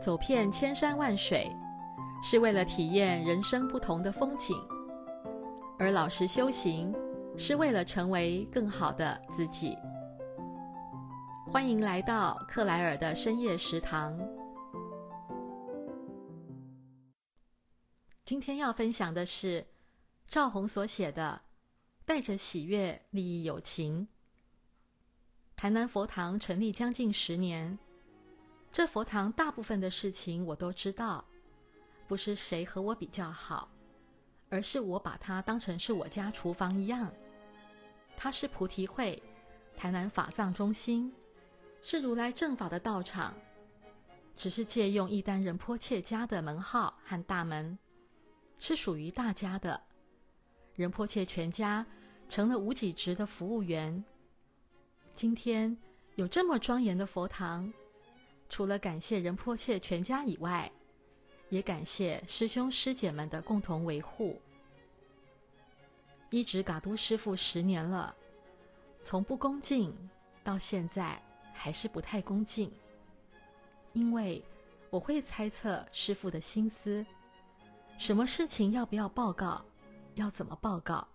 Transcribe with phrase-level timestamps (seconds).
[0.00, 1.54] 走遍千山万水，
[2.22, 4.56] 是为了体验人生不同的风景；
[5.78, 6.90] 而老实修行，
[7.36, 9.76] 是为了成为更好的自己。
[11.52, 14.18] 欢迎来到克莱尔的深夜食堂。
[18.24, 19.66] 今天要分享的是
[20.26, 21.38] 赵红所写的
[22.06, 24.02] 《带着喜悦利益友情》。
[25.56, 27.78] 台南佛堂成立将近十年。
[28.72, 31.24] 这佛堂大部分的事情我都知道，
[32.06, 33.68] 不是谁和我比较好，
[34.48, 37.12] 而是我把它当成是我家厨房一样。
[38.16, 39.20] 它是菩提会，
[39.76, 41.12] 台南法藏中心，
[41.82, 43.34] 是如来正法的道场，
[44.36, 47.76] 只是借用一丹仁波切家的门号和大门，
[48.60, 49.80] 是属于大家的。
[50.76, 51.84] 仁波切全家
[52.28, 54.02] 成了无给职的服务员。
[55.16, 55.76] 今天
[56.14, 57.70] 有这么庄严的佛堂。
[58.50, 60.70] 除了感谢仁波切全家以外，
[61.48, 64.38] 也感谢师兄师姐们的共同维护。
[66.30, 68.14] 依止嘎都师傅十年了，
[69.04, 69.96] 从不恭敬
[70.44, 71.20] 到现在
[71.54, 72.70] 还是不太恭敬，
[73.92, 74.44] 因为
[74.90, 77.06] 我会猜测师傅的心思，
[77.98, 79.64] 什么事情要不要报告，
[80.16, 81.06] 要怎么报告。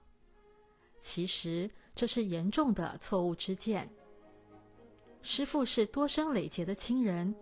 [1.01, 3.89] 其实这是严重的错误之见。
[5.27, 7.33] 师父是多生累劫的亲人，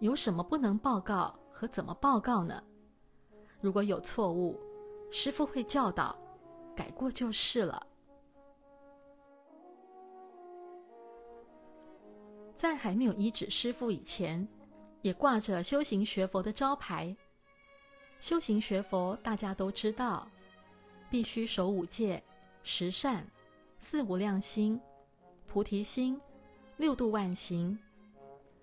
[0.00, 2.60] 有什么不能报告和怎么报告呢？
[3.60, 4.58] 如果有错误，
[5.12, 6.18] 师父会教导，
[6.74, 7.86] 改过就是了。
[12.56, 14.46] 在还没有依止师父以前，
[15.02, 17.16] 也挂着修行学佛的招牌。
[18.18, 20.28] 修行学佛，大家都知道，
[21.08, 22.20] 必须守五戒、
[22.64, 23.24] 十善、
[23.78, 24.78] 四无量心、
[25.46, 26.20] 菩提心。
[26.82, 27.78] 六度万行，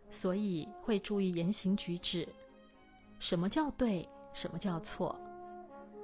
[0.10, 2.28] 所以会注意言行举止，
[3.18, 5.18] 什么叫对，什么叫错，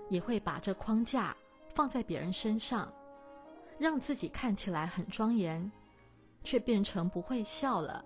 [0.10, 1.36] 也会把这框架
[1.74, 2.90] 放在别人身上，
[3.78, 5.70] 让自己看起来很庄严，
[6.42, 8.06] 却变成不会笑了。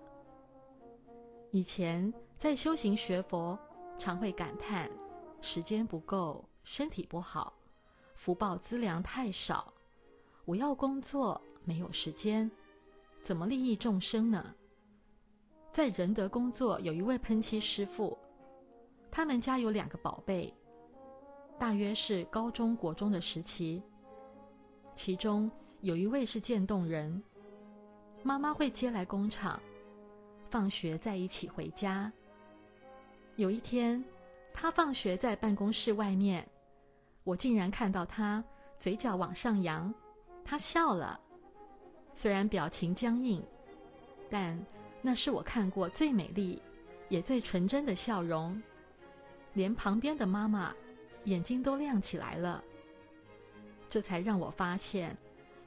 [1.52, 3.56] 以前在修行学佛，
[3.96, 4.90] 常会感叹
[5.40, 7.52] 时间不够，身体不好，
[8.14, 9.72] 福报资粮太少，
[10.46, 12.50] 我要工作，没有时间。
[13.20, 14.54] 怎么利益众生呢？
[15.72, 18.18] 在仁德工作有一位喷漆师傅，
[19.10, 20.52] 他们家有两个宝贝，
[21.58, 23.82] 大约是高中国中的时期。
[24.96, 25.50] 其中
[25.80, 27.22] 有一位是渐冻人，
[28.22, 29.60] 妈妈会接来工厂，
[30.48, 32.12] 放学在一起回家。
[33.36, 34.04] 有一天，
[34.52, 36.46] 他放学在办公室外面，
[37.22, 38.42] 我竟然看到他
[38.76, 39.94] 嘴角往上扬，
[40.44, 41.20] 他笑了。
[42.20, 43.42] 虽然表情僵硬，
[44.28, 44.62] 但
[45.00, 46.60] 那是我看过最美丽，
[47.08, 48.62] 也最纯真的笑容。
[49.54, 50.74] 连旁边的妈妈
[51.24, 52.62] 眼睛都亮起来了。
[53.88, 55.16] 这才让我发现，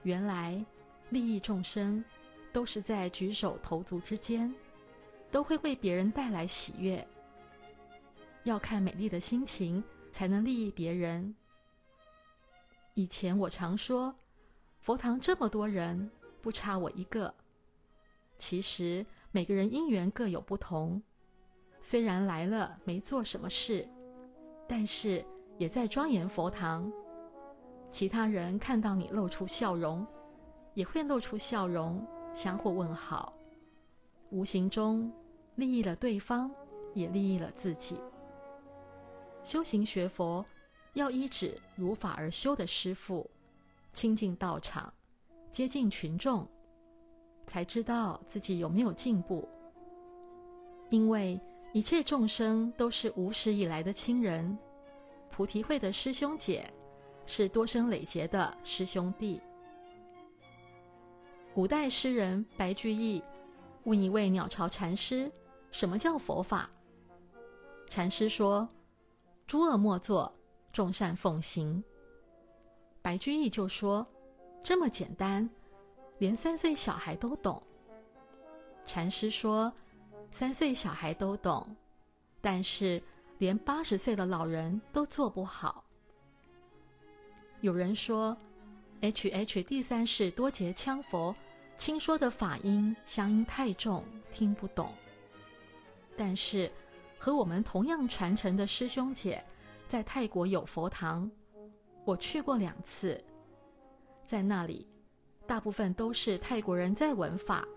[0.04, 0.64] 原来
[1.10, 2.06] 利益众生
[2.52, 4.54] 都是在举手投足之间，
[5.32, 7.04] 都会为别人带来喜悦。
[8.44, 11.34] 要看美丽的心情，才能利益别人。
[12.94, 14.14] 以前我常说，
[14.82, 16.12] 佛堂这么多人。
[16.44, 17.34] 不差我一个。
[18.38, 21.02] 其实每个人因缘各有不同，
[21.80, 23.88] 虽然来了没做什么事，
[24.68, 25.24] 但是
[25.58, 26.92] 也在庄严佛堂。
[27.90, 30.06] 其他人看到你露出笑容，
[30.74, 33.32] 也会露出笑容，相互问好，
[34.30, 35.10] 无形中
[35.56, 36.52] 利益了对方，
[36.94, 37.98] 也利益了自己。
[39.46, 40.46] 修行学佛，
[40.94, 43.30] 要依止如法而修的师父，
[43.94, 44.94] 亲近道场。
[45.54, 46.48] 接近群众，
[47.46, 49.48] 才知道自己有没有进步。
[50.90, 51.40] 因为
[51.74, 54.58] 一切众生都是无始以来的亲人，
[55.30, 56.68] 菩提会的师兄姐
[57.28, 59.40] 是多生累劫的师兄弟。
[61.54, 63.24] 古代诗人白居易
[63.84, 65.32] 问一位鸟巢禅师
[65.70, 66.68] ：“什么叫佛法？”
[67.88, 68.68] 禅师说
[69.46, 70.34] ：“诸恶莫作，
[70.72, 71.84] 众善奉行。”
[73.04, 74.04] 白居易就说。
[74.64, 75.50] 这么简单，
[76.20, 77.62] 连三岁小孩都懂。
[78.86, 79.72] 禅师说
[80.32, 81.76] ：“三岁小孩都懂，
[82.40, 83.02] 但是
[83.40, 85.84] 连八十岁的老人都做不好。”
[87.60, 88.36] 有人说
[89.02, 91.36] ：“H H 第三世多杰羌佛
[91.78, 94.94] 轻说的法音乡音太重，听不懂。”
[96.16, 96.72] 但是
[97.18, 99.44] 和我们同样传承的师兄姐，
[99.90, 101.30] 在泰国有佛堂，
[102.06, 103.22] 我去过两次。
[104.26, 104.88] 在那里，
[105.46, 107.68] 大部分都是泰国人在闻法，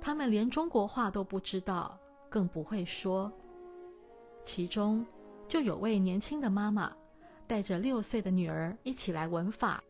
[0.00, 1.98] 他们连中国话都不知道，
[2.28, 3.32] 更不会说。
[4.44, 5.04] 其中
[5.48, 6.94] 就有位年轻的妈妈，
[7.46, 9.82] 带着六岁的女儿一起来闻法。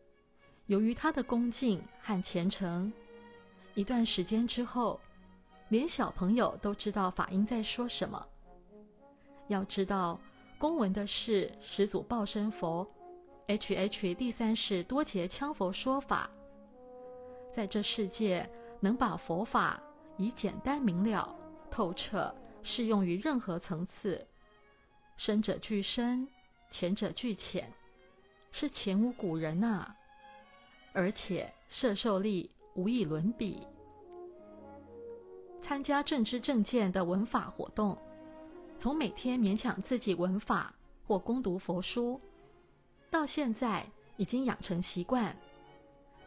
[0.67, 2.91] 由于她的恭敬和虔诚，
[3.73, 4.99] 一段时间之后，
[5.69, 8.25] 连小朋友都知道法音在说什么。
[9.47, 10.19] 要知道，
[10.57, 12.85] 公文的是始祖报身佛
[13.47, 14.13] H.H.
[14.15, 16.29] 第三世多杰羌佛说法，
[17.49, 18.47] 在这世界
[18.81, 19.81] 能把佛法
[20.17, 21.33] 以简单明了、
[21.71, 24.25] 透彻适用于任何层次。
[25.15, 26.27] 深者俱深，
[26.69, 27.71] 浅者俱浅，
[28.51, 29.95] 是前无古人啊！
[30.91, 33.65] 而且摄受力无以伦比。
[35.61, 37.97] 参加正知正见的闻法活动，
[38.75, 40.75] 从每天勉强自己闻法
[41.07, 42.19] 或攻读佛书，
[43.09, 43.85] 到现在
[44.17, 45.35] 已经养成习惯，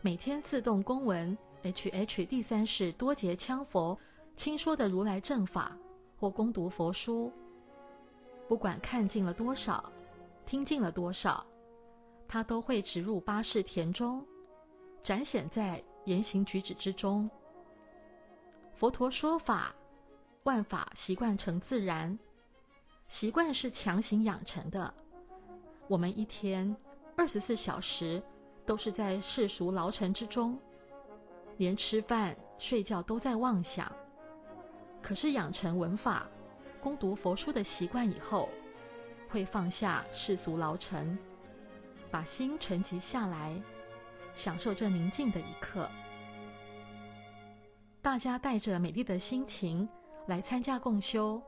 [0.00, 2.24] 每天自动恭闻 H.H.
[2.24, 3.98] 第三世多杰羌佛
[4.34, 5.76] 亲说的如来正法
[6.18, 7.30] 或恭读佛书。
[8.48, 9.92] 不管看尽了多少，
[10.46, 11.46] 听尽了多少，
[12.26, 14.24] 他都会植入八识田中，
[15.04, 17.30] 展显在言行举止之中。
[18.74, 19.74] 佛陀说法，
[20.44, 22.18] 万法习惯成自然，
[23.06, 24.92] 习惯是强行养成的。
[25.90, 26.76] 我们一天
[27.16, 28.22] 二十四小时
[28.64, 30.56] 都是在世俗劳尘之中，
[31.56, 33.90] 连吃饭睡觉都在妄想。
[35.02, 36.28] 可是养成闻法。
[36.80, 38.48] 攻读佛书的习惯以后，
[39.28, 41.18] 会放下世俗劳尘，
[42.08, 43.60] 把心沉寂下来，
[44.32, 45.90] 享受这宁静的一刻。
[48.00, 49.86] 大家带着美丽的心情
[50.28, 51.42] 来参加共修，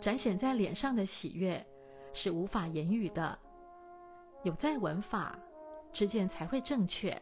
[0.00, 1.64] 展现在脸上的喜悦
[2.14, 3.38] 是无法言语的。
[4.42, 5.38] 有在闻法，
[5.92, 7.20] 知见才会正确。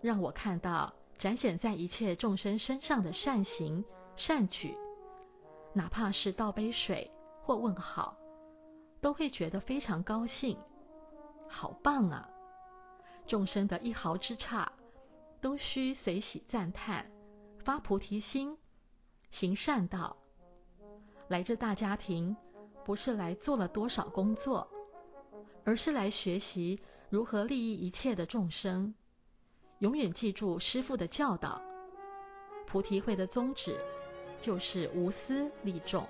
[0.00, 3.84] 让我看到展现在一切众生身上的善行
[4.16, 4.76] 善举。
[5.72, 7.10] 哪怕是倒杯水
[7.42, 8.16] 或问好，
[9.00, 10.58] 都会觉得非常高兴，
[11.48, 12.28] 好棒啊！
[13.26, 14.70] 众生的一毫之差，
[15.40, 17.04] 都需随喜赞叹，
[17.64, 18.56] 发菩提心，
[19.30, 20.16] 行善道。
[21.28, 22.36] 来这大家庭，
[22.84, 24.68] 不是来做了多少工作，
[25.66, 26.80] 而是来学习
[27.10, 28.94] 如何利益一切的众生。
[29.80, 31.60] 永远记住师父的教导，
[32.66, 33.76] 菩提会的宗旨。
[34.38, 36.06] 就是无私利众。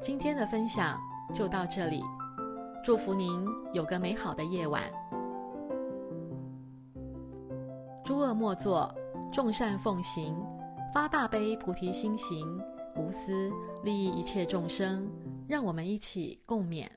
[0.00, 0.98] 今天的分享
[1.34, 2.00] 就到这里，
[2.86, 4.84] 祝福您有个美好的夜晚。
[8.04, 8.94] 诸恶莫作，
[9.32, 10.36] 众善奉行。
[10.94, 12.46] 发大悲菩提心行，
[12.94, 13.50] 无私
[13.82, 15.10] 利益一切众生，
[15.48, 16.88] 让我们一起共勉。